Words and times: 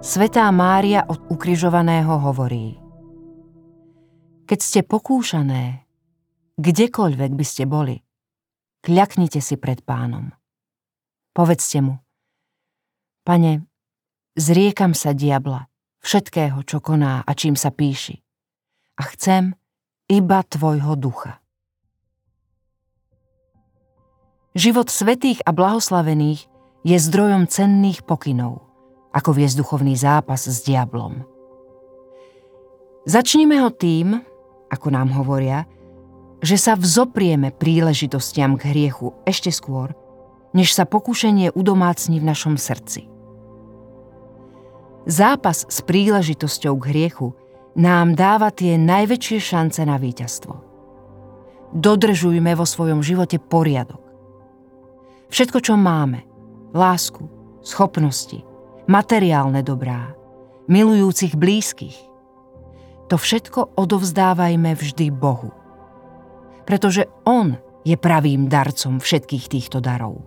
Svetá 0.00 0.48
Mária 0.48 1.04
od 1.04 1.28
ukrižovaného 1.28 2.24
hovorí 2.24 2.80
Keď 4.48 4.60
ste 4.64 4.80
pokúšané, 4.80 5.84
kdekoľvek 6.56 7.36
by 7.36 7.44
ste 7.44 7.68
boli, 7.68 8.00
kľaknite 8.80 9.44
si 9.44 9.60
pred 9.60 9.84
pánom. 9.84 10.32
Povedzte 11.36 11.84
mu, 11.84 12.00
Pane, 13.28 13.68
zriekam 14.40 14.96
sa 14.96 15.12
diabla, 15.12 15.68
všetkého, 16.00 16.64
čo 16.64 16.80
koná 16.80 17.20
a 17.20 17.30
čím 17.36 17.52
sa 17.52 17.68
píši. 17.68 18.24
A 18.96 19.04
chcem 19.04 19.52
iba 20.08 20.40
Tvojho 20.48 20.96
ducha. 20.96 21.44
Život 24.56 24.88
svetých 24.88 25.44
a 25.44 25.52
blahoslavených 25.52 26.48
je 26.88 26.96
zdrojom 26.96 27.52
cenných 27.52 28.00
pokynov, 28.08 28.69
ako 29.10 29.30
viesť 29.34 29.58
duchovný 29.60 29.94
zápas 29.98 30.46
s 30.46 30.62
diablom. 30.62 31.26
Začnime 33.06 33.58
ho 33.58 33.70
tým, 33.74 34.20
ako 34.70 34.88
nám 34.92 35.10
hovoria, 35.16 35.66
že 36.40 36.56
sa 36.56 36.78
vzoprieme 36.78 37.52
príležitostiam 37.52 38.56
k 38.56 38.70
hriechu 38.72 39.12
ešte 39.26 39.52
skôr, 39.52 39.92
než 40.54 40.72
sa 40.72 40.88
pokušenie 40.88 41.52
udomácni 41.52 42.22
v 42.22 42.28
našom 42.28 42.56
srdci. 42.56 43.10
Zápas 45.08 45.64
s 45.68 45.80
príležitosťou 45.80 46.74
k 46.76 46.88
hriechu 46.92 47.32
nám 47.74 48.14
dáva 48.18 48.52
tie 48.52 48.76
najväčšie 48.76 49.38
šance 49.40 49.80
na 49.84 49.96
víťazstvo. 49.96 50.54
Dodržujme 51.70 52.52
vo 52.58 52.66
svojom 52.66 53.00
živote 53.00 53.38
poriadok. 53.38 54.02
Všetko, 55.30 55.58
čo 55.62 55.74
máme, 55.78 56.26
lásku, 56.74 57.30
schopnosti, 57.62 58.42
materiálne 58.90 59.62
dobrá, 59.62 60.18
milujúcich 60.66 61.38
blízkych, 61.38 61.94
to 63.06 63.14
všetko 63.14 63.78
odovzdávajme 63.78 64.74
vždy 64.74 65.14
Bohu. 65.14 65.54
Pretože 66.66 67.06
On 67.22 67.54
je 67.86 67.94
pravým 67.94 68.50
darcom 68.50 68.98
všetkých 68.98 69.46
týchto 69.46 69.78
darov. 69.78 70.26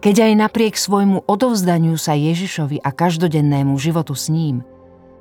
Keď 0.00 0.16
aj 0.30 0.32
napriek 0.46 0.74
svojmu 0.80 1.28
odovzdaniu 1.28 1.98
sa 1.98 2.16
Ježišovi 2.16 2.80
a 2.80 2.88
každodennému 2.88 3.76
životu 3.76 4.16
s 4.16 4.32
ním, 4.32 4.64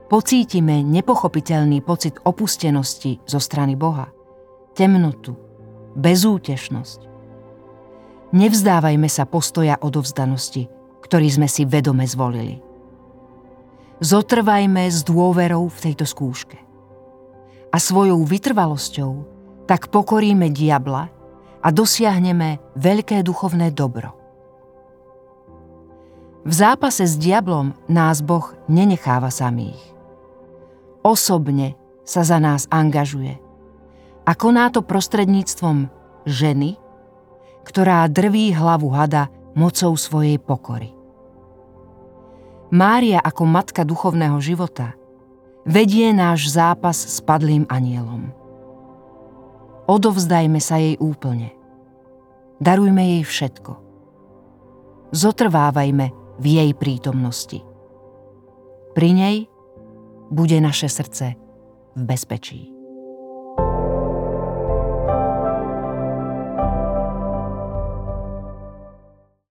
pocítime 0.08 0.86
nepochopiteľný 0.86 1.83
pocit 1.83 2.16
opustenosti 2.23 3.20
zo 3.28 3.42
strany 3.44 3.76
Boha, 3.76 4.08
temnotu, 4.78 5.36
bezútešnosť. 6.00 7.08
Nevzdávajme 8.30 9.09
sa 9.09 9.25
postoja 9.25 9.77
odovzdanosti, 9.81 10.69
ktorý 11.02 11.27
sme 11.30 11.47
si 11.49 11.66
vedome 11.66 12.05
zvolili. 12.05 12.61
Zotrvajme 13.99 14.86
s 14.88 15.03
dôverou 15.03 15.67
v 15.67 15.77
tejto 15.89 16.05
skúške. 16.05 16.58
A 17.69 17.77
svojou 17.77 18.21
vytrvalosťou 18.23 19.11
tak 19.66 19.91
pokoríme 19.94 20.49
diabla 20.49 21.11
a 21.59 21.67
dosiahneme 21.69 22.61
veľké 22.80 23.21
duchovné 23.21 23.73
dobro. 23.75 24.16
V 26.47 26.53
zápase 26.55 27.05
s 27.05 27.19
diablom 27.19 27.75
nás 27.91 28.23
Boh 28.23 28.55
nenecháva 28.71 29.30
samých. 29.30 29.77
Osobne 31.03 31.75
sa 32.08 32.23
za 32.23 32.39
nás 32.39 32.65
angažuje– 32.71 33.37
a 34.30 34.37
koná 34.37 34.70
to 34.70 34.86
prostredníctvom 34.86 35.89
ženy, 36.30 36.77
ktorá 37.69 38.09
drví 38.09 38.49
hlavu 38.49 38.89
hada 38.89 39.30
mocou 39.53 39.93
svojej 39.93 40.41
pokory. 40.41 40.89
Mária 42.73 43.21
ako 43.21 43.45
matka 43.45 43.85
duchovného 43.85 44.41
života 44.41 44.97
vedie 45.69 46.09
náš 46.09 46.49
zápas 46.49 46.97
s 46.97 47.21
padlým 47.21 47.69
anielom. 47.69 48.33
Odovzdajme 49.85 50.57
sa 50.57 50.81
jej 50.81 50.97
úplne. 50.97 51.53
Darujme 52.57 53.17
jej 53.17 53.23
všetko. 53.25 53.71
Zotrvávajme 55.13 56.13
v 56.37 56.45
jej 56.45 56.71
prítomnosti. 56.77 57.61
Pri 58.93 59.09
nej 59.13 59.37
bude 60.30 60.57
naše 60.61 60.89
srdce 60.89 61.33
v 61.97 62.01
bezpečí. 62.05 62.79